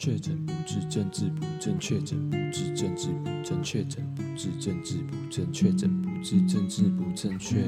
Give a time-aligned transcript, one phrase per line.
[0.00, 7.66] 确诊不治，政治不正确；确诊不治，政治不正确；确诊不治，政治不正确；确诊不治，政治不正确。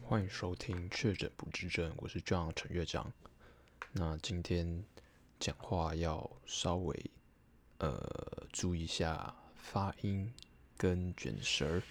[0.00, 3.12] 欢迎收听《确诊不治症》，我是 John 陈乐章。
[3.92, 4.82] 那今天
[5.38, 7.10] 讲话要稍微
[7.76, 10.32] 呃注意一下发音
[10.78, 11.82] 跟卷舌，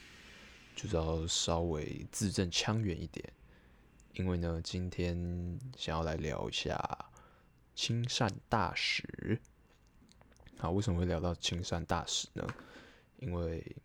[0.75, 3.32] 就是要稍微字正腔圆一点。
[4.16, 5.16] 因为呢，今天
[5.77, 7.11] 想要来聊一下。
[7.73, 9.39] 亲善大使，
[10.57, 12.45] 好，为什么会聊到亲善大使呢？
[13.17, 13.75] 因为，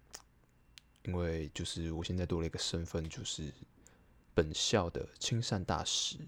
[1.05, 3.51] 因为就是我现在多了一个身份，就是
[4.35, 6.19] 本校的亲善大使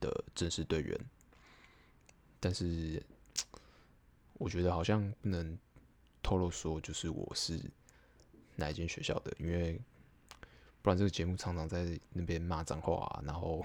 [0.00, 0.98] 的正式队员。
[2.40, 3.02] 但是，
[4.34, 5.58] 我觉得好像不能
[6.22, 7.60] 透露说，就是我是
[8.56, 9.78] 哪一间学校的，因为
[10.80, 13.62] 不然这个节目常常在那边骂脏话，然后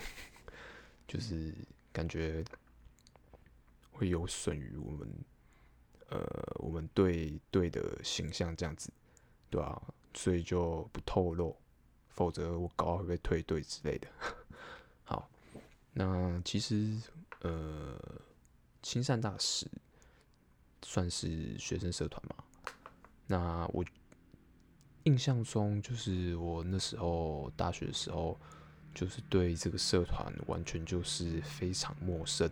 [1.08, 1.54] 就是
[1.94, 2.44] 感觉。
[3.98, 5.10] 会有损于我们，
[6.10, 8.94] 呃，我们队队的形象这样子，
[9.50, 9.82] 对吧、啊？
[10.14, 11.58] 所以就不透露，
[12.10, 14.08] 否则我搞会不会退队之类的。
[15.04, 15.28] 好，
[15.94, 16.96] 那其实
[17.42, 18.00] 呃，
[18.84, 19.68] 亲善大使
[20.84, 22.44] 算是学生社团嘛？
[23.26, 23.84] 那我
[25.06, 28.40] 印象中，就是我那时候大学的时候，
[28.94, 32.48] 就是对这个社团完全就是非常陌生。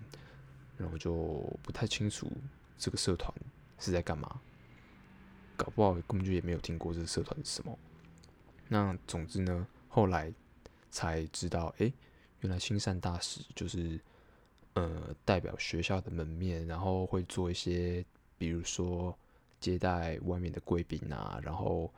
[0.78, 1.14] 然后就
[1.64, 2.30] 不太清楚
[2.78, 3.34] 这个社团
[3.80, 4.42] 是在干嘛，
[5.56, 7.78] 搞不好根本就也没有听过这个社团是什么。
[8.68, 10.34] 那总之呢，后来
[10.92, 11.92] 才知道，哎，
[12.42, 14.00] 原来亲善大使就是
[14.74, 18.04] 呃代表学校的门面，然后会做一些，
[18.38, 19.18] 比如说
[19.62, 21.90] 接待外面的贵宾啊，然后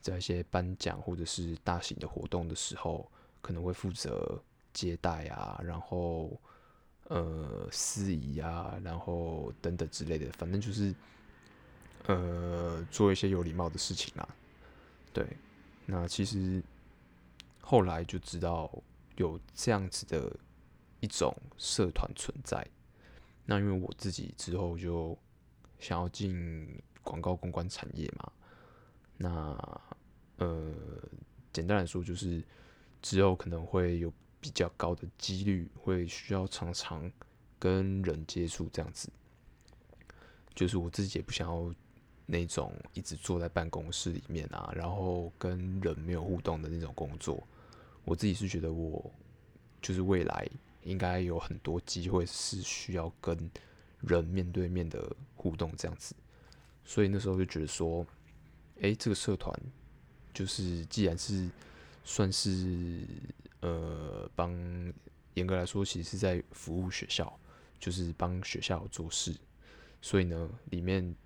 [0.00, 3.08] 在一些颁奖或者是大型的活动的时候，
[3.40, 6.36] 可能会负责接待啊，然后。
[7.08, 10.94] 呃，司仪啊，然后等等之类的，反正就是
[12.06, 14.26] 呃，做一些有礼貌的事情啦。
[15.12, 15.36] 对，
[15.84, 16.62] 那其实
[17.60, 18.70] 后来就知道
[19.16, 20.34] 有这样子的
[21.00, 22.66] 一种社团存在。
[23.44, 25.16] 那因为我自己之后就
[25.78, 26.66] 想要进
[27.02, 28.32] 广告公关产业嘛，
[29.18, 29.80] 那
[30.38, 30.72] 呃，
[31.52, 32.42] 简单来说就是
[33.02, 34.10] 之后可能会有。
[34.44, 37.10] 比较高的几率会需要常常
[37.58, 39.08] 跟人接触，这样子，
[40.54, 41.74] 就是我自己也不想要
[42.26, 47.42] 那种一直坐在办公室里面啊，然后跟人没有互动的那种工作。
[48.04, 49.10] 我自己是觉得我
[49.80, 50.46] 就是未来
[50.82, 53.50] 应该有很多机会是需要跟
[54.00, 56.14] 人面对面的互动这样子，
[56.84, 58.06] 所以那时候就觉得说，
[58.82, 59.58] 诶，这个社团
[60.34, 61.48] 就是既然是
[62.04, 63.00] 算是。
[63.60, 64.52] 呃，帮
[65.32, 67.34] 严格来说，其实是在服务学校，
[67.80, 69.34] 就是帮学校做事。
[70.02, 71.16] 所以呢，里面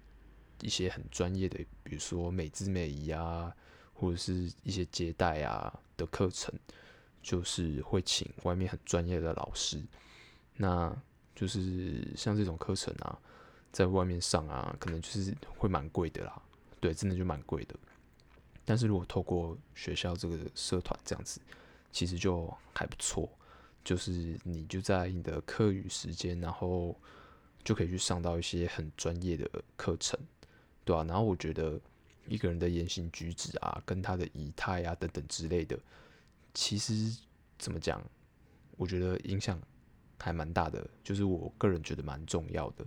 [0.61, 3.53] 一些很专业的，比如说美姿美仪啊，
[3.93, 6.55] 或者是一些接待啊的课程，
[7.21, 9.83] 就是会请外面很专业的老师。
[10.55, 10.97] 那
[11.34, 13.19] 就是像这种课程啊，
[13.72, 16.41] 在外面上啊，可能就是会蛮贵的啦。
[16.78, 17.75] 对，真的就蛮贵的。
[18.69, 21.41] 但是如果透过学校这个社团这样子。
[21.91, 23.27] 其实就还不错，
[23.83, 26.95] 就是你就在你的课余时间，然后
[27.65, 30.21] 就可以去上到一些很专业的课程，
[30.84, 31.81] 对啊，然后我觉得
[32.29, 35.79] 一个人的言行举止啊，跟他的仪态啊等等之类的，
[36.53, 37.19] 其实
[37.59, 38.05] 怎么讲，
[38.77, 39.59] 我觉得影响
[40.19, 42.85] 还蛮大的，就是我个人觉得蛮重要的。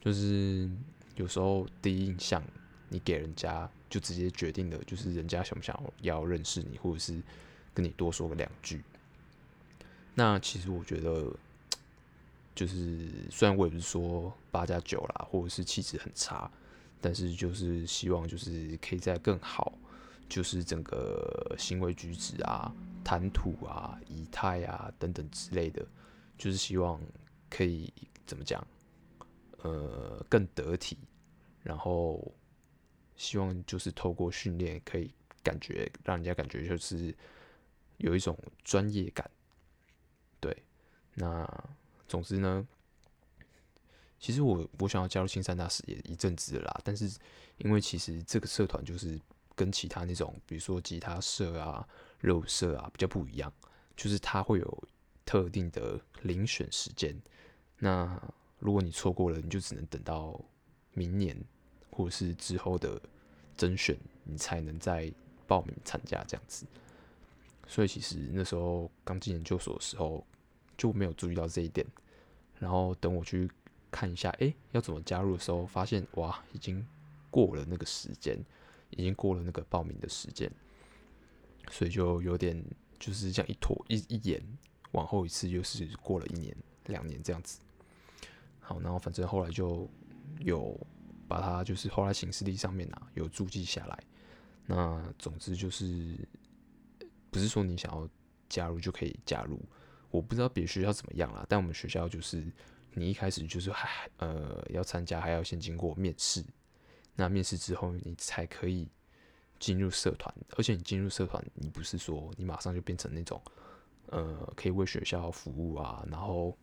[0.00, 0.68] 就是
[1.14, 2.42] 有时候第一印象
[2.90, 7.22] 你给人家就直接决定了，就是人家想不想要认识你，或者是。
[7.72, 8.82] 跟你多说个两句。
[10.12, 11.32] 那其实我觉得，
[12.52, 16.50] 就是虽然我也不是说八加九啦，或者是气质很差，
[17.00, 19.72] 但是就是希望就是可以再更好，
[20.28, 22.74] 就是整个行为举止啊、
[23.04, 25.86] 谈吐啊、仪态啊等等之类的，
[26.36, 27.00] 就是希望
[27.48, 27.90] 可以
[28.26, 28.66] 怎么讲，
[29.62, 30.98] 呃，更得体，
[31.62, 32.20] 然后
[33.20, 35.12] 希望就是透过训练可以
[35.42, 37.14] 感觉让人家感觉就是。
[38.02, 38.34] 有一种
[38.64, 39.30] 专业感，
[40.40, 40.56] 对，
[41.16, 41.46] 那
[42.08, 42.66] 总之呢，
[44.18, 47.14] 其实我我想要加入青山大使也一阵子了啦，但是
[47.58, 49.20] 因为其实这个社团就是
[49.54, 51.86] 跟其他那种，比如说吉他社啊、
[52.20, 53.52] 肉社啊比较不一样，
[53.94, 54.84] 就是它会有
[55.26, 57.14] 特定的遴选时间，
[57.80, 58.18] 那
[58.60, 60.42] 如果你错过了，你就只能等到
[60.94, 61.36] 明年
[62.00, 62.98] 或者是之后的
[63.58, 63.94] 甄选，
[64.24, 65.12] 你才能再
[65.46, 66.64] 报名参加这样子。
[67.68, 70.26] 所以其实那时候刚进研究所的时候
[70.78, 71.86] 就没有注意到这一点，
[72.58, 73.50] 然后等我去
[73.90, 76.84] 看一下，哎，要怎么加入的时候，发现哇，已经
[77.30, 78.42] 过了那个时间，
[78.88, 80.50] 已经过了那个报名的时间，
[81.70, 82.64] 所以就有点
[82.98, 84.42] 就是这样一拖一一延，
[84.92, 86.56] 往后一次又是过了一年
[86.86, 87.60] 两年这样子。
[88.58, 89.88] 好，然后反正后来就
[90.38, 90.78] 有
[91.30, 94.04] 把它就是后来行事历上面啊有注记下来。
[94.66, 96.16] 那总之就是
[97.30, 98.08] 不是说你想要
[98.48, 99.58] 加入就可以加入，
[100.10, 102.44] 我不知道别的学校怎么样啦，但我们学校就是。
[102.92, 106.44] 你一开始就是还呃要参加，还要先经过面试。
[107.14, 108.88] 那面试之后，你才可以
[109.60, 110.34] 进入社团。
[110.56, 113.40] 而且你进入社团，你不是说你马上就变成那种
[114.06, 116.58] 呃可以为学校服务啊，然后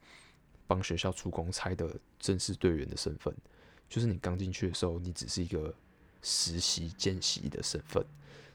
[0.68, 3.34] 帮学校出公差的正式队员的身份。
[3.90, 5.74] 就是你刚进去的时候，你只是一个
[6.22, 8.06] 实习见习的身份。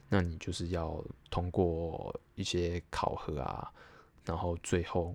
[0.09, 3.73] 那你就是要通过一些考核啊，
[4.25, 5.15] 然后最后。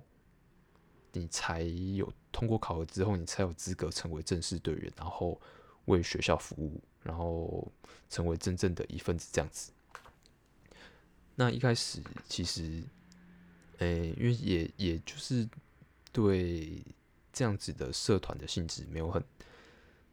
[1.13, 5.41] 你才有通过考核之后，你才有资格成为正式队员，然后
[5.85, 7.71] 为学校服务，然后
[8.07, 9.71] 成为真正的一份子这样子。
[11.33, 12.83] 那一开始其实，
[13.79, 15.47] 诶、因为也也就是
[16.11, 16.83] 对
[17.33, 19.23] 这样子的社团的性质没有很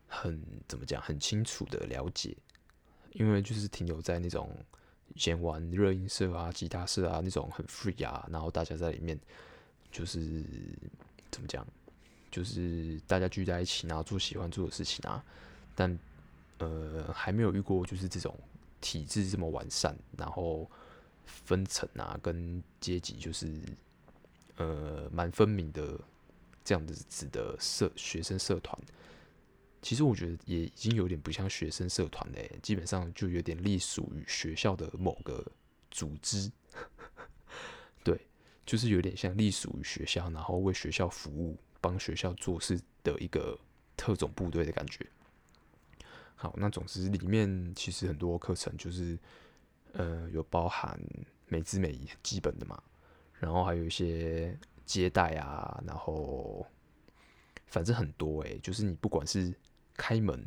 [0.08, 2.36] 很怎么讲很清楚的了解，
[3.12, 4.50] 因为就是停留在那种
[5.14, 9.18] 以前玩热音社啊、吉他社啊那种很 free 啊，然后大家在里面。
[9.94, 10.42] 就是
[11.30, 11.64] 怎么讲，
[12.28, 15.24] 就是大家聚在一起，然后做喜欢做的事情啊。
[15.72, 15.96] 但
[16.58, 18.36] 呃，还没有遇过就是这种
[18.80, 20.68] 体制这么完善，然后
[21.26, 23.48] 分层啊，跟阶级就是
[24.56, 25.96] 呃蛮分明的
[26.64, 28.76] 这样子的社学生社团。
[29.84, 35.44] 其实我觉得也已经有点不像学生社团嘞，基本上就有点隶属于学校的某个
[35.90, 36.50] 组织。
[38.02, 38.18] 对
[38.64, 43.58] 就是有点像隶属于学校，然后为学校服务、帮学校做事的一个
[43.94, 45.06] 特种部队的感觉。
[46.34, 49.18] 好，那总之里面其实很多课程就是，
[49.92, 50.98] 呃，有包含
[51.46, 52.82] 美姿美仪基本的嘛，
[53.38, 56.66] 然后还有一些接待啊，然后
[57.66, 59.54] 反正很多诶、就是你不管是
[59.94, 60.44] 开门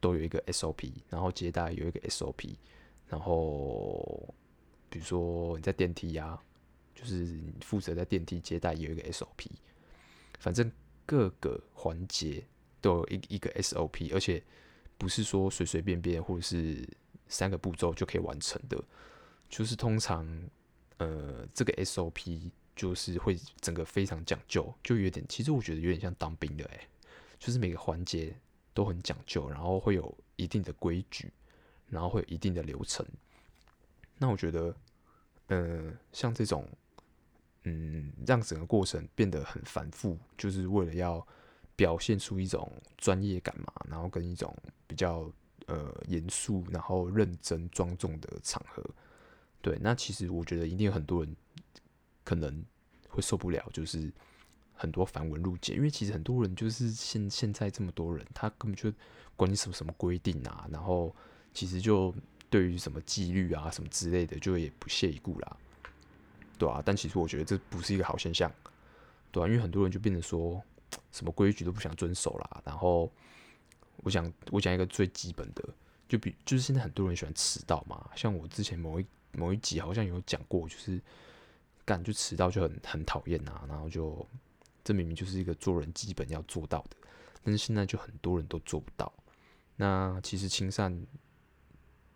[0.00, 2.54] 都有一个 SOP，然后接待有一个 SOP，
[3.08, 4.34] 然后
[4.88, 6.42] 比如说你在电梯呀、啊。
[6.98, 9.50] 就是你负责在电梯接待有一个 SOP，
[10.38, 10.72] 反正
[11.04, 12.42] 各个环节
[12.80, 14.42] 都有一一个 SOP，而且
[14.96, 16.88] 不是说随随便便或者是
[17.28, 18.82] 三个步骤就可以完成的，
[19.50, 20.26] 就是通常
[20.96, 26.88] 呃这个 SOP 就是会整个非常讲究，就有点其实我觉得有点像当兵的诶，
[27.38, 28.34] 就是每个环节
[28.74, 31.32] 都很讲究，然后会有一定的规矩，
[31.88, 33.06] 然后会有一定的流程。
[34.18, 34.74] 那我觉得，
[35.48, 36.68] 嗯、像这种。
[37.68, 41.26] 嗯，让整个过程变得很繁复，就是为了要
[41.74, 44.56] 表现出一种专业感嘛，然后跟一种
[44.86, 45.28] 比较
[45.66, 48.80] 呃严肃、然后认真庄重的场合。
[49.60, 51.36] 对，那其实我觉得一定有很多人
[52.22, 52.64] 可能
[53.08, 54.12] 会受不了，就是
[54.76, 58.92] 很多繁文缛节，因为其实很多人就是现现在这么多人，他根本就
[59.34, 61.14] 管你什么什么规定啊，然后
[61.52, 62.14] 其实就
[62.48, 65.56] 对于什么纪律啊什么之类的，就也不屑一顾啦。
[66.58, 68.50] 对啊，但其实我觉得这不是一个好现象，
[69.30, 70.62] 对啊，因为很多人就变成说
[71.12, 72.62] 什么规矩都不想遵守啦。
[72.64, 73.10] 然后，
[73.98, 75.62] 我想我讲一个最基本的，
[76.08, 78.08] 就比就是现在很多人喜欢迟到嘛。
[78.14, 80.98] 像我之前某一某一集好像有讲过，就是
[81.84, 83.64] 干就迟到就很很讨厌啊。
[83.68, 84.26] 然后就
[84.86, 86.96] 这明明就是一个做人基本要做到的，
[87.42, 89.12] 但是现在就很多人都做不到。
[89.74, 91.06] 那其实亲善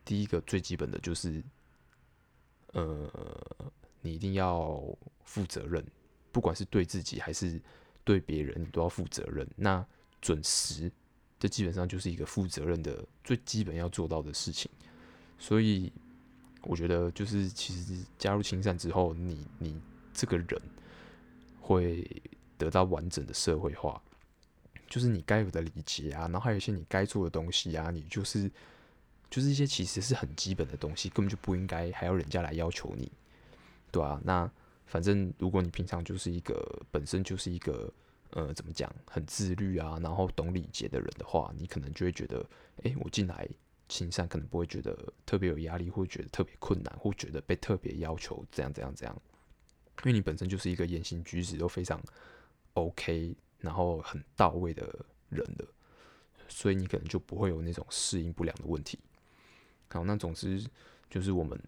[0.04, 1.42] 第一个最基本的就是，
[2.72, 3.10] 呃。
[4.02, 4.82] 你一定要
[5.24, 5.84] 负责任，
[6.32, 7.60] 不管是对自己还是
[8.02, 9.46] 对别人，你都要负责任。
[9.56, 9.86] 那
[10.22, 10.90] 准时，
[11.38, 14.70] 这基本上就是一个负责任的最基本要做到的事情。
[15.38, 15.92] 所以，
[16.62, 19.78] 我觉得就是其实加入亲善之后，你你
[20.14, 20.62] 这个人
[21.60, 22.08] 会
[22.60, 24.00] 得到完整的社会化，
[24.86, 28.50] 就是你该有的礼节啊，然后还有一些你该做的东西啊，你就是
[29.30, 33.10] 就是一些其实是很基本的东西，根本就不应该还要人家来要求你。
[33.90, 34.48] 对啊，那
[34.86, 37.92] 反正如果你平常就是一个本身就是一个
[38.30, 42.44] 呃怎么讲很自律啊，然后懂礼节的人的话，你可能就会觉得，
[42.82, 43.48] 哎，我进来
[43.88, 49.16] 亲善可能不会觉得特别有压力，或觉得特别困难，或觉得被特别要求这样这样这样，
[50.04, 52.00] 因为你本身就是一个言行举止都非常
[52.74, 54.82] OK，然后很到位的
[55.28, 55.66] 人了，
[56.48, 58.98] 所以你可能就不会有那种适应不良的问题。
[59.88, 60.64] 好，那总之
[61.08, 61.60] 就是我们。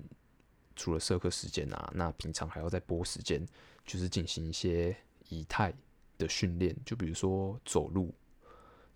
[0.75, 3.47] 除了社课时间啊，那平常还要再拨时间，
[3.85, 4.97] 就是进行一些
[5.29, 5.73] 仪态
[6.17, 8.13] 的训练，就比如说走路，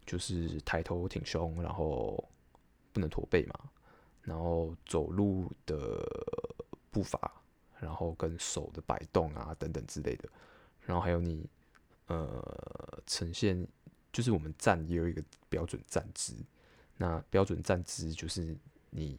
[0.06, 2.30] 就是抬头挺胸，然后
[2.94, 3.70] 不能驼背嘛，
[4.22, 6.02] 然后走路的
[6.90, 7.30] 步伐，
[7.78, 10.26] 然后跟手的摆动啊等等之类的，
[10.80, 11.46] 然后还有你
[12.06, 13.66] 呃呈现，
[14.12, 16.34] 就是我们站也有一个标准站姿，
[16.96, 18.56] 那标准站姿就是
[18.90, 19.18] 你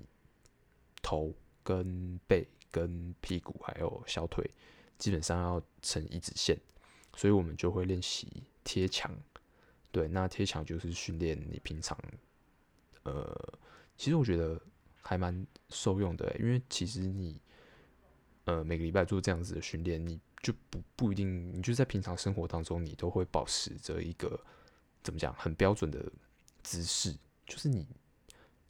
[1.01, 4.49] 头跟背跟屁股还有小腿
[4.97, 6.57] 基本上要成一直线。
[7.15, 9.11] 所以我们就会练习贴墙，
[9.91, 11.97] 对，那贴墙就是训练你平常，
[13.01, 13.59] 呃，
[13.97, 14.61] 其实我觉得
[15.01, 17.41] 还蛮受用的，因为其实你，
[18.45, 24.39] 呃，每个礼拜做这样子的训练，你就不不一定，你就在平常生活当中，你都会保持着一个
[25.03, 26.09] 怎么讲很标准的
[26.63, 27.13] 姿势，
[27.45, 27.85] 就是你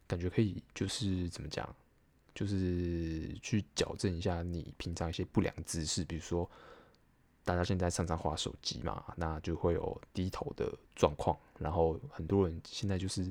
[0.08, 1.76] 感觉可以，就是怎么讲，
[2.34, 6.50] 就是去矫正一下你平常一些不良姿势，比如说。
[7.48, 13.24] 大家现在常常滑手机嘛，那就会有低头的状况，然后很多人现在就是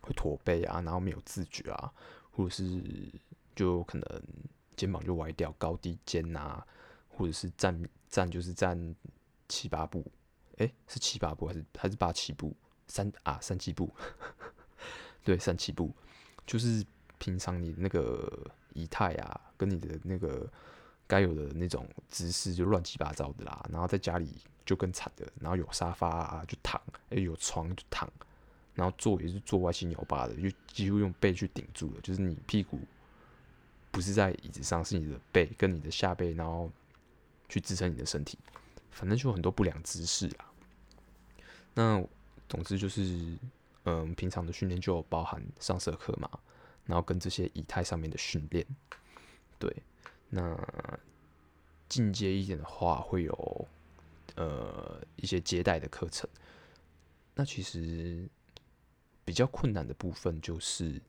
[0.00, 1.92] 会驼背啊，然后没有自觉啊，
[2.32, 2.82] 或者是
[3.54, 4.22] 就可能
[4.76, 6.66] 肩膀就歪掉，高低肩、啊，
[7.18, 8.94] 或者是站站就是站
[9.48, 10.00] 七八步，
[10.58, 12.56] 诶、欸，是七八步还是还是八七步？
[12.86, 13.92] 三啊三七步，
[15.24, 15.92] 对，三七步，
[16.46, 16.84] 就是
[17.18, 20.48] 平常你那个仪态啊，跟你的那个。
[21.10, 24.30] 该有的那种姿势就乱七八糟的啦，然后在家里
[24.66, 28.06] 就更惨的，然后有沙发啊就躺，哎有床就躺，
[28.74, 32.78] 然后坐也是坐歪七扭八的，就几乎用背去顶住了，就是你屁股
[33.90, 36.70] 不是在椅子上，是你的背跟你的下背，然后
[37.48, 38.38] 去支撑你的身体，
[38.90, 40.52] 反正就有很多不良姿势啊。
[41.74, 42.04] 那
[42.48, 43.36] 总之就是，
[43.84, 46.28] 嗯，平常的训练就包含上色课嘛，
[46.86, 48.66] 然后跟这些仪态上面的训练，
[49.58, 49.82] 对。
[50.30, 50.58] 那
[51.88, 53.68] 进阶一点的话，会有
[54.36, 56.28] 呃一些接待的课程。
[57.34, 58.28] 那其实
[59.24, 61.00] 比较困难的部分就是，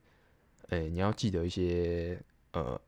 [0.70, 2.80] 诶、你要记得一些呃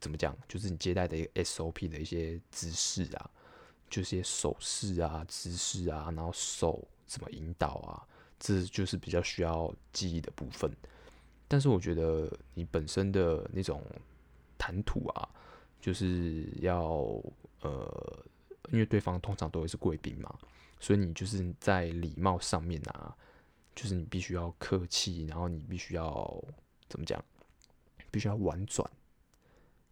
[0.00, 3.30] 怎么讲，就是你接待的一个 SOP 的一些姿势啊，
[3.88, 8.06] 就是些手势啊、姿势啊，然后手怎么引导啊，
[8.38, 10.70] 这就是比较需要记忆的部分。
[11.48, 13.82] 但是我觉得你本身的那种。
[14.58, 15.28] 谈吐啊，
[15.82, 16.82] 就是要
[17.60, 18.24] 呃，
[18.72, 20.34] 因为对方通常都会是贵宾嘛，
[20.80, 23.14] 所以你就是在礼貌上面啊，
[23.74, 26.42] 就是你必须要客气，然后你必须要
[26.88, 27.22] 怎么讲，
[28.10, 28.90] 必须要婉转，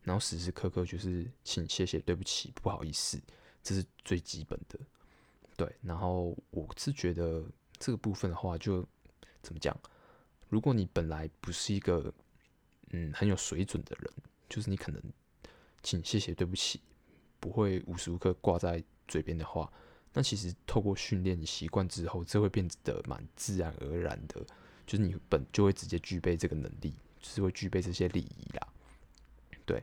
[0.04, 3.20] 然后时时刻刻就是请、谢谢、对不起、不好意思，
[3.62, 4.78] 这是最基本的。
[5.56, 7.44] 对，然后我是觉得
[7.78, 8.86] 这个部分的话，就
[9.42, 9.76] 怎么讲，
[10.48, 12.14] 如果你本来不是一个
[12.90, 14.12] 嗯很有水准的人。
[14.46, 15.02] 就是你可能，
[15.82, 16.78] 请谢谢对不起，
[17.40, 19.72] 不会无时无刻挂在嘴边的话，
[20.12, 24.44] 那其实透过训练你习惯之后，这会变得蛮自然而然的，
[24.86, 28.68] 就是你本就会直接具备这个能力，就是会具备这些礼仪啦。
[29.64, 29.82] 对，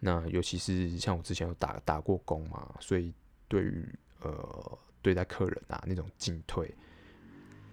[0.00, 3.12] 那尤其是像我之前有打打过工嘛，所以
[3.48, 3.88] 对于
[4.20, 6.72] 呃对待客人啊那种进退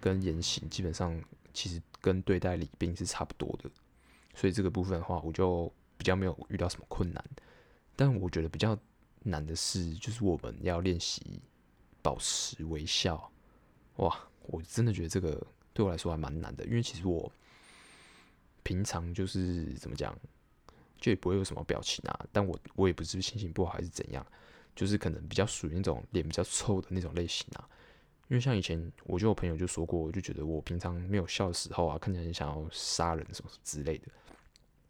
[0.01, 1.19] 跟言行，基本上
[1.53, 3.69] 其实跟对待礼宾是差不多的，
[4.33, 5.71] 所以这个部分的话，我就。
[5.95, 7.23] 比较没有遇到什么困难，
[7.95, 8.77] 但我觉得比较
[9.21, 11.39] 难的是，就是我们要练习
[12.01, 13.31] 保持微笑。
[13.97, 17.31] 哇，我真的觉得这个对我来说还蛮难的，因为其实我
[18.63, 20.17] 平常就是怎么讲，
[21.03, 22.25] 就也不会有什么表情啊。
[22.31, 24.25] 但我我也不是心情不好还是怎样，
[24.73, 27.67] 就是可能比较属于那种脸比较臭的那种类型啊。
[28.29, 34.07] 因为像以前我就有朋友就说过，我就觉得我平常没有笑的时候啊，看起来很想要杀人什么之类的。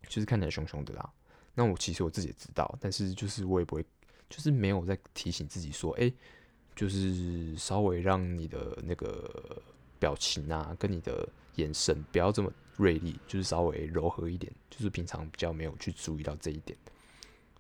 [0.08, 1.10] 就是看起来凶凶的啦，
[1.55, 3.84] 那我其实我自己也知道，但是就是我也不会，
[4.29, 6.12] 就是没有在提醒自己说，哎、
[6.75, 9.62] 就是稍微让你的那个
[10.00, 16.77] 表情啊，跟你的眼神不要这么锐利，就是稍微柔和一点，就是平常比较没有去注意到这一点，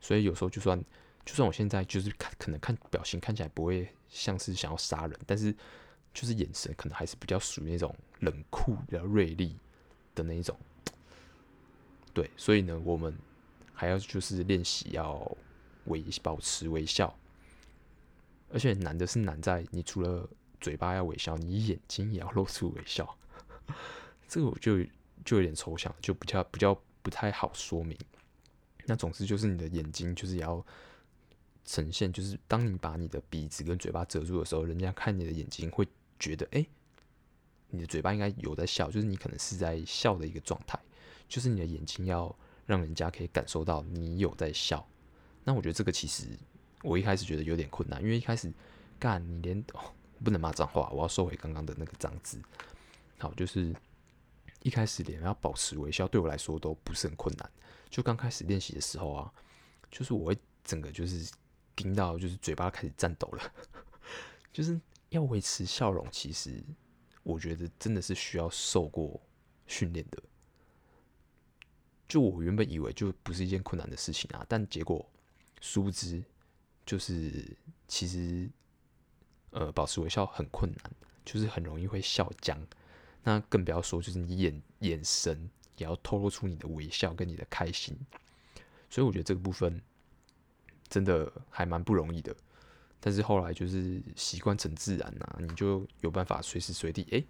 [0.01, 0.83] 所以有时候就算
[1.25, 5.53] 就算我现在就是看可能看表情看起来不会像是想要杀人，但是
[6.13, 9.55] 就是眼神可能还是比较属于那种冷酷、比较锐利
[10.13, 10.57] 的那一种。
[12.13, 13.17] 对，所以呢，我们
[13.73, 15.37] 还要就是练习要
[15.85, 17.17] 微保持微笑，
[18.51, 20.29] 而且难的是难在你除了
[20.61, 23.17] 嘴巴要微笑，你眼睛也要露出微笑。
[24.27, 24.77] 这个我就
[25.23, 27.97] 就有点抽象，就比较比较不太好说明。
[28.85, 30.65] 那总之就是你的眼睛就是要
[31.65, 35.87] 呈现，就是当你把你的鼻子跟嘴巴遮住的时候，人家看你的眼睛会
[36.19, 36.65] 觉得，哎，
[37.69, 40.79] 你的嘴巴应该有在笑，就是你可能是在笑的一个状态。
[41.29, 44.85] 就是你的眼睛要让人家可以感受到你有在笑，
[45.43, 46.27] 那我觉得这个其实
[46.83, 48.53] 我一开始觉得有点困难，因为一开始
[48.99, 49.79] 干你连哦，
[50.23, 52.39] 不能骂脏话，我要收回刚刚的那个脏字。
[53.17, 53.73] 好，就是
[54.63, 57.51] 一开始脸要保持微笑，对我来说都不是很困难。
[57.89, 59.31] 就刚开始练习的时候啊，
[59.91, 61.31] 就是我会整个就是
[61.75, 63.53] 盯到，就是嘴巴开始颤抖了。
[64.51, 64.79] 就是
[65.09, 66.63] 要维持笑容，其实
[67.23, 69.21] 我觉得真的是需要受过
[69.67, 70.23] 训练的。
[72.07, 75.05] 就我原本以为就不是一件困难的事情啊，但结果
[75.59, 76.23] 殊不知，
[76.85, 77.45] 就是
[77.87, 78.49] 其实
[79.51, 80.91] 呃保持微笑很困难，
[81.25, 82.57] 就是很容易会笑僵。
[83.23, 87.97] 那更不要说就是你眼眼神也要透露出你的微笑跟你的开心。
[88.89, 89.81] 所以我觉得这个部分
[90.87, 92.35] 真的还蛮不容易的。
[92.99, 97.23] 但是后来就是习惯成自然呐、啊，你就有办法随时随地哎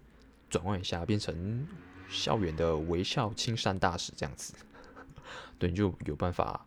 [0.48, 1.66] 转换一下，变成
[2.08, 4.54] 校园的微笑亲善大使这样子。
[5.58, 6.64] 对，你就有办法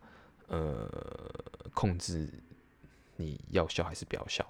[0.48, 0.86] 呃
[1.72, 2.28] 控制
[3.16, 4.46] 你要笑还是不要笑。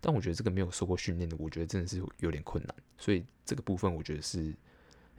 [0.00, 2.74] 但我觉得这个没有受过训练的，我觉得真的是有点困难。
[2.98, 4.54] 所以这个部分我觉得是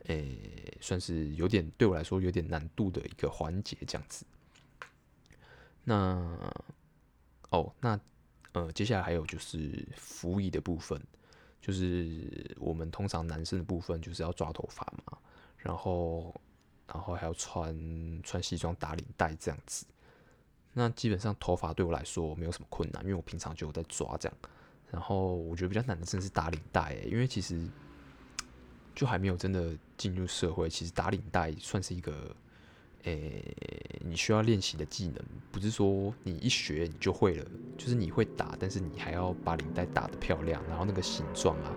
[0.06, 4.26] 诶算是有点对我来说有点难度的一个环节这样子。
[5.84, 6.54] 那
[7.50, 8.00] 哦那。
[8.54, 11.00] 呃，接下来还有就是服仪的部分，
[11.62, 15.16] 就是我们通常男生的部分就是要抓头发嘛，
[15.58, 16.34] 然后，
[16.88, 19.86] 然后还要穿穿西装打领带这样子。
[20.74, 24.38] 那基本上头发对我来说没有什么困难，因为我平常就有在抓这样。
[24.92, 27.68] 然后我觉得比较难的真的是打领带，欸，因为其实
[28.96, 32.36] 就还没有真的进入社会，其实打领带算是一个。
[33.04, 33.42] 诶、
[34.04, 35.16] 你需要练习的技能，
[35.50, 37.46] 不是说你一学你就会了，
[37.78, 41.74] 就是你会打，但是你还要把领带打得漂亮，然后那个形状啊，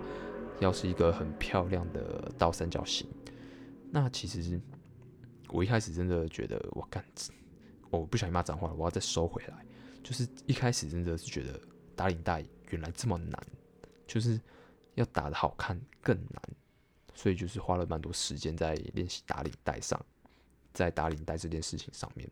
[0.59, 3.07] 要是一个很漂亮的倒三角形。
[3.91, 4.59] 那其实
[5.47, 7.01] 我一开始真的觉得我干，
[7.89, 9.65] 我不小心骂脏话了，我要再收回来。
[10.03, 11.57] 就是一开始真的是觉得
[11.95, 13.47] 打领带原来这么难，
[14.05, 14.41] 就是
[14.95, 16.41] 要打得好看更难，
[17.13, 20.03] 所以就是花了蛮多时间在练习打领带上。
[20.73, 22.25] 在打领带这件事情上面，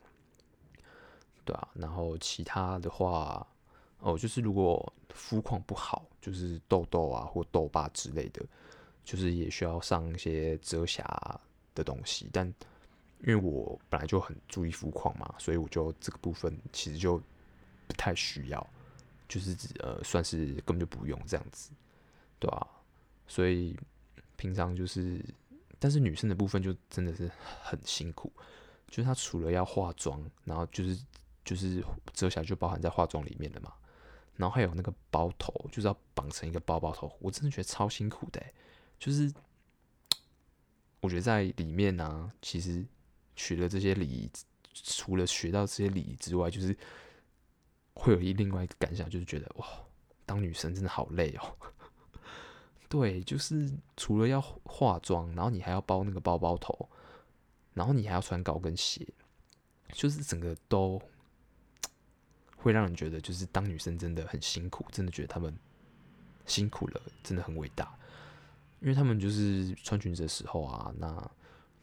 [1.44, 3.46] 对啊，然后其他的话，
[4.00, 8.42] 哦，就是如果肤况不好，就是痘痘啊或痘疤之类的，
[9.04, 11.04] 就是也需要上一些遮瑕
[11.76, 12.30] 的东西。
[12.32, 12.48] 但
[13.26, 17.22] 因为我本来就很注意肤况嘛，所以我就这个部分其实就
[17.88, 18.66] 不太需要，
[19.30, 21.72] 就是呃，算是根本就不用这样子，
[22.40, 22.68] 对啊，
[23.28, 23.80] 所以
[24.36, 25.24] 平常就是。
[25.82, 27.32] 但是女生的部分就真的是
[27.64, 28.30] 很辛苦，
[28.90, 31.00] 就是她除了要化妆，然后就是
[31.46, 33.72] 就是遮瑕就包含在化妆里面的嘛，
[34.36, 38.44] 然后还有那个包头，就是要绑成一个包包头，我真的觉得超辛苦的，
[39.00, 39.34] 就是
[41.00, 42.86] 我觉得在里面呢、其实
[43.38, 44.30] 学了这些礼仪，
[44.74, 46.76] 除了学到这些礼仪之外，就是
[47.94, 49.68] 会有一另外一个感想，就是觉得哇，
[50.26, 51.56] 当女生真的好累哦。
[52.90, 56.90] 对，就是除了要化妆，然后你还要包那个包包头，
[57.74, 59.08] 然后你还要穿高跟鞋，
[59.92, 61.02] 就是整个都
[62.56, 65.56] 会让人觉得，就是当女生真的很辛苦，真的觉得她们
[66.46, 67.96] 辛苦了，真的很伟大。
[68.82, 71.14] 因为他们就是穿裙子的时候啊，那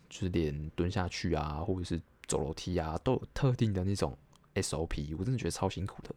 [0.09, 4.17] 就是连蹲下去啊，或者是走楼梯啊，都有特定的那种
[4.63, 6.15] SOP，我真的觉得超辛苦的。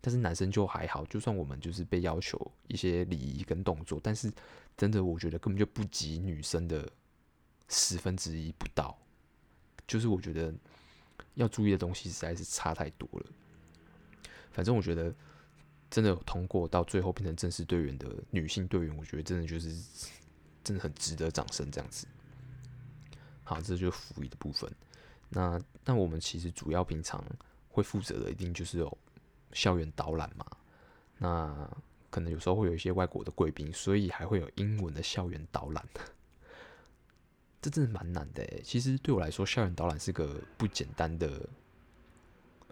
[0.00, 4.32] 但是男生就还好，就算我们就是被要求一些礼仪跟动作，但是
[4.76, 6.88] 真的我觉得根本就不及女生的
[7.68, 8.96] 十分之一不到。
[9.86, 10.54] 就是我觉得
[11.34, 13.26] 要注意的东西实在是差太多了。
[14.52, 15.12] 反正我觉得
[15.90, 19.76] 真的有通过到最后变成正式队员的女性队员，我觉得真的就是
[20.62, 22.06] 真的很值得掌声这样子。
[23.42, 24.70] 好，这就是服仪的部分。
[25.28, 27.24] 那那我们其实主要平常
[27.76, 28.98] 会负责的，一定就是有。
[29.52, 30.44] 校园导览嘛，
[31.16, 31.70] 那
[32.10, 35.82] 可能有时候会有一些外国的贵宾，所以还会有英文的校园导览。
[37.62, 38.44] 这真的蛮难的。
[38.62, 41.48] 其实对我来说，校园导览是个不简单的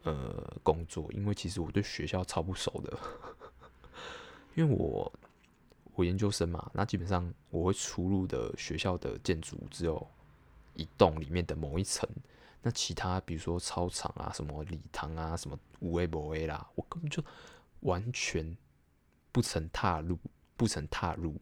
[0.03, 2.99] 呃工作，因为其实我对学校超不熟的。
[4.57, 5.11] 因为我
[5.95, 10.07] 我研究生嘛，那基本上我会出入的学校的建筑只有
[10.75, 12.07] 一栋里面的某一层。
[12.67, 17.23] 那其他比如说操场啊、什么礼堂啊、什么五 A 博 A 啦，我根本就
[17.81, 18.57] 完全
[19.31, 20.19] 不曾踏入，
[20.57, 21.37] 不曾踏入。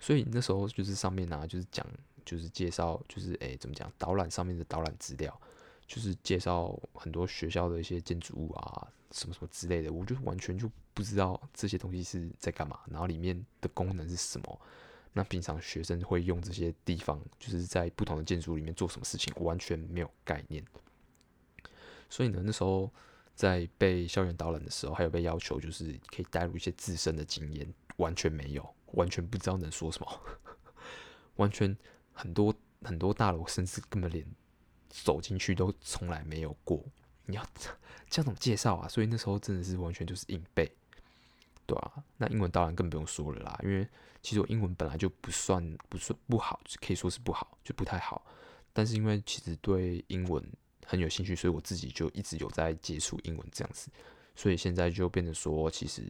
[0.00, 1.86] 所以那时候就是上面啊，就是讲，
[2.24, 3.90] 就是介绍，就是哎、欸，怎么讲？
[3.96, 5.40] 导览上面的导览资料，
[5.86, 14.60] 就是介绍很多学校的一些建筑物啊，什么什么之类的，我就完全就不知道这些东西是在干嘛，然后里面的功能是什么。
[15.12, 20.64] 那平常学生会用这些地方，就是在不同的建筑里面做什么事情，完全没有概念。
[22.08, 22.90] 所以呢，那时候
[23.34, 30.20] 在被校园导览的时候，还有被要求就是可以带入一些自身的经验，完全没有，完全不知道能说什么，
[31.36, 31.76] 完全
[32.12, 34.26] 很多很多大楼甚至根本连
[34.88, 36.84] 走进去都从来没有过。
[37.26, 37.46] 你要
[38.10, 38.88] 这样怎么介绍啊？
[38.88, 40.70] 所以那时候真的是完全就是硬背，
[41.72, 43.88] 对啊，那英文当然更不用说了啦，因为
[44.20, 48.26] 其实我英文本来就不算不算不好，可以说是不好，就不太好。
[48.74, 50.44] 但是因为其实对英文
[50.84, 53.90] 很有兴趣，所以我自己就一直有在接触英文这样子。
[54.36, 56.02] 所以现在就变成说，其实，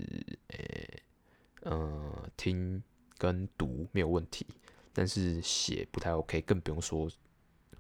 [1.63, 2.83] 呃、呃，听
[3.19, 4.45] 跟读没有问题，
[4.93, 7.09] 但是写不太 OK，更不用说，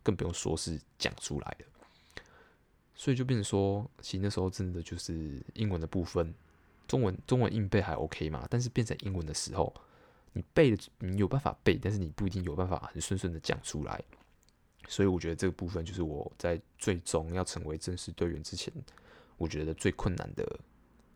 [0.05, 1.65] 更不用说是讲出来的。
[2.95, 6.33] 所以就变成说，其实那时候真的就是英文的部分，
[6.87, 9.73] 中文中文硬背还 OK 嘛，但是变成英文的时候，
[10.33, 14.03] 你背的你有办法背，但是你不一定有办法很顺顺的讲出来。
[14.89, 18.73] 所以我觉得这个部分就是我在最终要成为正式队员之前，
[19.39, 20.45] 我觉得最困难的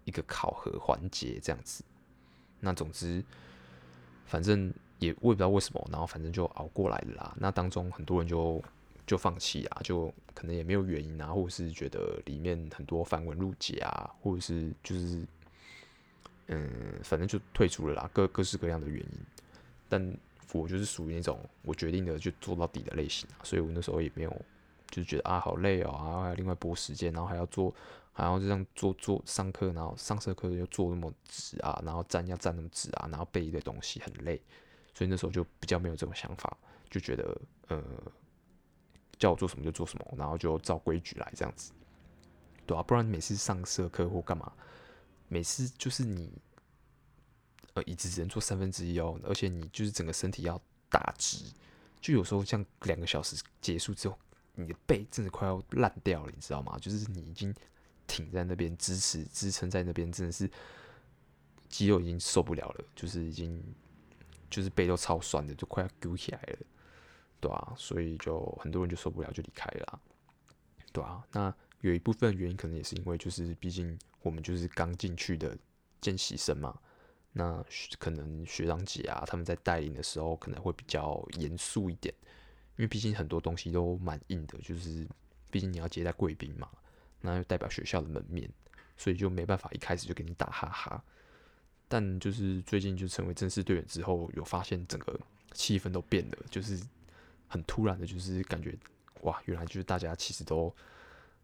[0.04, 1.84] 一个考核环节，这样子。
[2.60, 3.22] 那总之，
[4.24, 7.36] 反正也我也不知道为什么，然后反正就熬过来了啦。
[7.38, 8.62] 那当中很多人就
[9.04, 15.26] 就放弃啊，就可能也没有原因啊，或者是觉得里面很多繁文缛节啊，或者是就是
[16.48, 19.18] 嗯，反正就退出了啦，各各式各样的原因。
[19.88, 20.16] 但
[20.52, 24.30] 我就是属于那种我决定的就做到底的类型啊，所以我那时候也没有
[24.88, 27.74] 就是觉得啊好累哦，然后还要另外拨时间，然后还要做，
[28.12, 34.40] 还要这样做做上课，然后上社课又做那么直啊，然后站要站那么直啊，然后背一堆东西很累，
[34.94, 36.56] 所以那时候就比较没有这种想法，
[36.88, 37.82] 就觉得呃
[39.18, 41.72] 叫我做什么就做什么，然后就照规矩来这样子，
[42.66, 44.52] 对啊，不然每次上社课或干嘛，
[45.28, 46.32] 每次就是你。
[47.74, 50.58] 呃，椅子只能坐三分之一哦，而且你就是整个身体要
[50.88, 51.44] 打直，
[52.00, 54.18] 就有时候像两个小时结束之后，
[54.54, 56.78] 你的背真的快要烂掉了，你知道吗？
[56.78, 57.54] 就是你已经
[58.06, 60.50] 挺在那边支持支撑在那边，真的是
[61.68, 63.62] 肌肉已经受不了了，就是已经
[64.48, 66.58] 就是背都超酸的，就快要勾起来了，
[67.42, 70.00] 对啊，所以就很多人就受不了就离开了，
[70.94, 71.54] 对啊，那
[71.88, 75.56] 有一部分原因可能也是因为就是毕竟我们就是刚进去的
[76.00, 76.76] 见习生嘛。
[77.32, 77.64] 那
[77.98, 82.12] 可能学长姐啊，他们在带领的时候可能会比较严肃一点，
[82.76, 85.06] 因为毕竟很多东西都蛮硬的，就是
[85.50, 86.68] 毕竟你要接待贵宾嘛，
[87.20, 88.50] 那又代表学校的门面，
[88.96, 91.04] 所以就没办法一开始就给你打哈哈。
[91.88, 95.20] 但就是最近就成为正式队员之后，有发现整个
[95.52, 96.82] 气氛都变了，就是
[97.46, 98.74] 很突然的，就是感觉
[99.20, 100.74] 哇，原来就是大家其实都，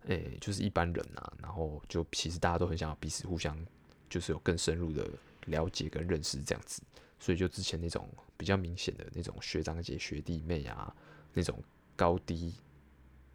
[0.06, 3.56] 诶、就是一般人、啊，然后就其实大家都很想要彼此互相，
[4.08, 5.08] 就是有更深入的。
[5.46, 6.80] 了解跟认识这样子，
[7.18, 10.94] 所以就之前那种比较明显的那种学长姐、学弟妹啊，
[11.34, 11.60] 那种
[11.96, 12.54] 高低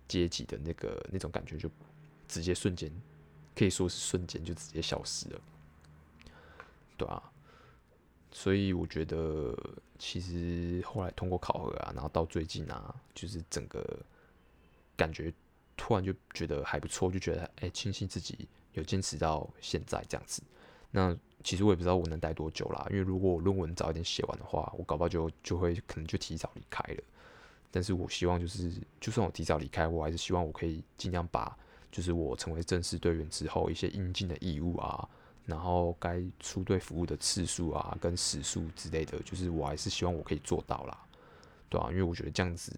[0.08, 1.70] 阶级的那个那种感觉，就
[2.26, 2.90] 直接瞬间
[3.54, 5.42] 可以说是瞬间就直接消失了，
[6.96, 7.22] 对啊，
[8.32, 9.54] 所以我觉得
[10.00, 14.00] 其实后来通过考核啊，然后到最近啊，就是整个
[14.96, 15.34] 感觉
[15.78, 20.42] 突然就觉得还不错，就觉得哎，庆幸自己有坚持到现在这样子，
[20.92, 21.16] 那。
[21.44, 27.04] 其实我也不知道我能待多久啦，因为如果我论文早一点写完的话，我搞不好就就会可能就提早离开了。
[27.72, 31.56] 但是我希望就是，就算我提早离开，我还是希望我可以尽量把，
[31.90, 35.08] 就是我成为正式队员之后一些应尽的义务啊，
[35.46, 41.00] 然后该出队服务的次数啊，跟时数之类的，就是我还是希望我可以做到啦，
[41.70, 42.74] 对啊，因为我觉得这样子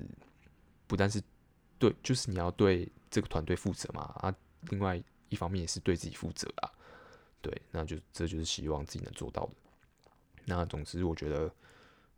[0.85, 1.19] 不但是
[1.80, 4.36] 对，就是你要对这个团队负责嘛，啊，
[4.70, 6.70] 另外一方面也是对自己负责啊。
[7.42, 9.52] 对，那就这就是希望自己能做到的。
[10.44, 11.50] 那总之，我觉得，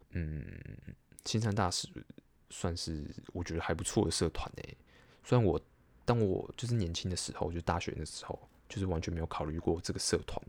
[0.09, 0.43] 嗯，
[1.23, 1.87] 青山大使
[2.49, 4.77] 算是我觉得还不错的社团诶。
[5.23, 5.61] 虽然我
[6.05, 10.41] 当我就是年轻的时候，就大学的时候，就是完全没有考虑过这个社团。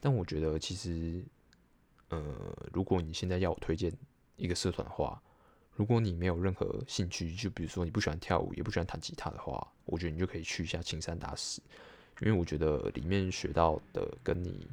[0.00, 1.24] 但我觉得其实，
[2.08, 2.22] 呃，
[2.72, 3.92] 如果你现在要我推荐
[4.34, 5.22] 一个社团的话，
[5.76, 11.60] 如果你没有任何兴趣，就比如说你不喜欢跳舞，也不喜欢弹吉他的话，我觉得你就可以去一下青山大师。
[12.20, 14.68] 因为我觉得里面学到的跟你，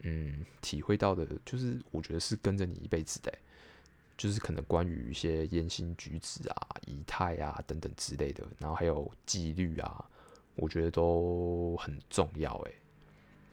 [0.00, 3.32] 嗯，体会到的，就是我觉得是跟着你一辈子的，
[4.18, 10.04] 就是可能关于一些言行举止啊、仪态啊等等之类的，然后还有纪律啊，
[10.54, 12.72] 我觉得都很重要，哎，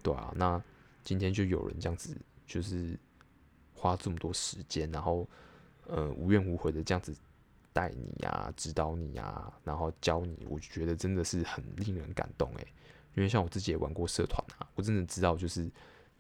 [0.02, 0.62] 对啊，那
[1.06, 3.00] 今天就有人这样子，就是
[3.74, 5.26] 花这么多时间，然后
[5.88, 7.16] 呃无怨无悔的这样子
[7.72, 12.66] 带你啊、指导你啊，然后教你，我觉得真的是很令人感动，哎。
[13.16, 15.70] 因为像我自己也玩过社团啊，我真的知道，就是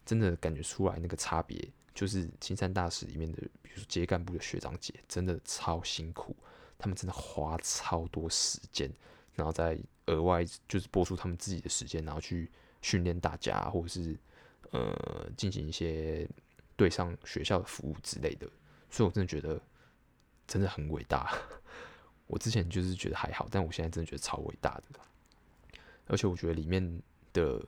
[0.05, 6.35] 真的感觉出来那个差别，就是青山大使里面的，比如说接干部的学长姐，真的超辛苦，
[6.77, 8.87] 他们真的花超多时间
[9.33, 12.47] 然后再额外就是拨出他们自己的时间，然后去
[12.83, 14.15] 训练大家，或者是
[14.69, 16.29] 呃进行一些
[16.75, 18.47] 对上学校的服务之类的。
[18.93, 19.59] 所以我真的觉得
[20.45, 21.35] 真的很伟大。
[22.27, 24.83] 我之前就是觉得还好，但我现在真的觉得超伟大的。
[26.05, 27.01] 而且我觉得里面
[27.33, 27.59] 的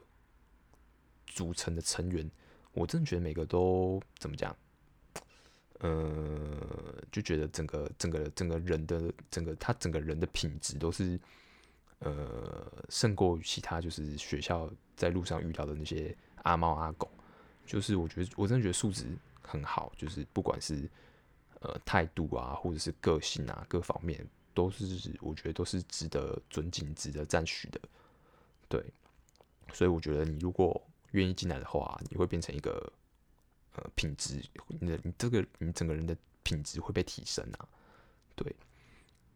[1.26, 2.30] 组成的成员，
[2.72, 4.56] 我真的觉得每个都怎么讲？
[5.80, 11.18] 呃，就觉得整个整个整个人的整个他整个人的品质都是
[11.98, 17.10] 呃胜过其他就是学校在路上遇到的那些阿猫阿狗。
[17.66, 19.04] 就是我觉得我真的觉得素质
[19.42, 20.88] 很好，就是不管是
[21.60, 27.80] 呃态度啊，或者是个性啊，各方面都是我觉得都是值得尊敬、值得赞许的。
[28.68, 28.84] 对，
[29.72, 30.80] 所以我觉得你如果
[31.12, 32.92] 愿意进来的话，你会变成一个
[33.74, 34.42] 呃品质，
[34.80, 37.68] 你的你这个你整个人的品质会被提升啊。
[38.34, 38.54] 对，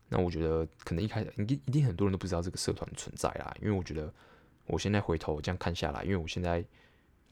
[0.09, 4.13] 那我觉得可能一开始一定一定很多人都不知道这个社团存在啦，因为我觉得
[4.67, 6.65] 我现在回头这样看下来，因为我现在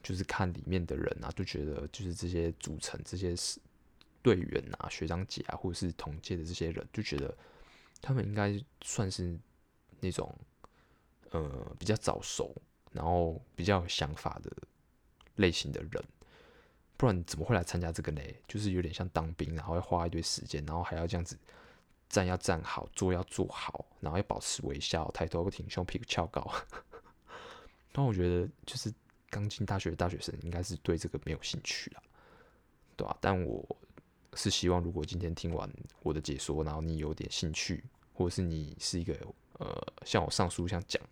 [0.02, 3.34] 就是看里面的人啊，就觉得就是这些组成这些
[4.34, 7.36] 队员啊、学长姐啊，或者是同届的这些人，就觉得
[8.00, 9.38] 他们应该算是
[10.00, 10.34] 那种。
[11.30, 12.56] 呃，比较早熟，
[12.90, 14.50] 然后比较有想法的
[15.36, 16.02] 类型的人，
[16.96, 18.22] 不然怎么会来参加这个呢？
[18.46, 21.38] 就是有点像当兵，然后要花一堆时间，然后还要这样子
[22.08, 26.50] 站要站好，坐要坐好，然后要保持微笑，抬头挺胸，屁股翘高。
[27.92, 28.90] 但我觉得，就是
[29.28, 32.02] 刚进大学的大学生，应该是对这个没有兴趣了，
[32.96, 33.14] 对吧？
[33.20, 33.76] 但我
[34.34, 35.68] 是希望，如果今天听完
[36.02, 39.14] 我的解说，然后你有点兴趣，或者是你是一个。
[39.60, 41.02] 呃，像我上述像讲，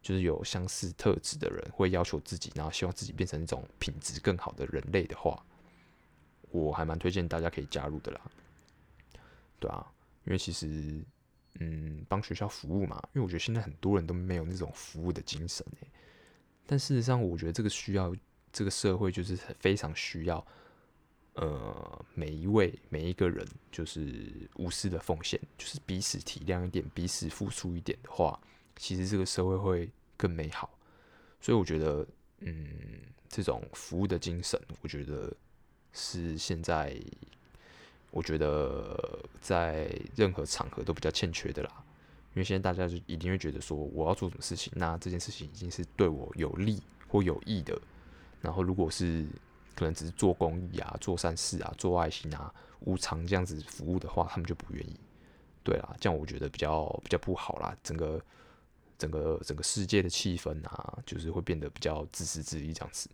[0.00, 5.44] 就是有相似特质的人会要求自己，然后希望自己变成一种品质更好的人类的话，
[6.50, 8.20] 我还蛮推荐大家可以加入的啦。
[9.58, 9.86] 对啊，
[10.24, 11.04] 因为其实，
[11.58, 15.88] 嗯，帮学校服务嘛，因为我觉得现在很多人都没有那种服务的精神诶，
[16.66, 18.16] 但事实上，我觉得这个需要，
[18.50, 20.46] 这个社会就是非常需要。
[21.34, 28.38] 呃，每一位每一个人就是无私的奉献，就是彼此体谅一点，彼此付出一点的话，
[28.76, 30.68] 其实这个社会会更美好。
[31.40, 32.06] 所以我觉得，
[32.40, 32.66] 嗯，
[33.28, 35.32] 这种服务的精神，我觉得
[35.92, 36.94] 是现在
[38.10, 41.84] 我觉得在任何场合都比较欠缺的啦。
[42.34, 47.80] 因为现在大家就一定会觉得说，我要做什么事情，那这件事情已经是对我有利或有益的。
[48.40, 49.26] 然后如果是
[49.80, 54.94] 可能只是做公益啊、做善事啊、做爱心啊、无偿这样子服务的话，他们就不愿意。
[55.64, 57.74] 对啦，这样我觉得比较比较不好啦。
[57.82, 58.22] 整个
[58.98, 63.08] 整个整个世界的气氛啊，就是会变得比较自私自利这样子。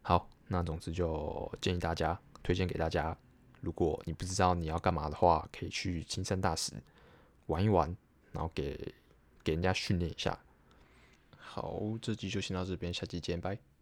[0.00, 3.14] 好，那总之就建议大家推荐给大家，
[3.60, 6.72] 如果你不知道你要干嘛的话，可以去青山大使
[7.48, 7.94] 玩一玩，
[8.32, 8.94] 然后给
[9.42, 10.38] 给人家训练一下。
[11.36, 13.73] 好，这集就先到这边，下期见，拜。